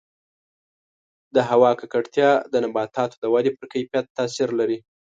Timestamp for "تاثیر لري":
4.17-4.77